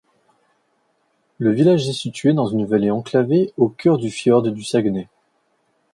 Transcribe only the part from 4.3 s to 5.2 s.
du Saguenay.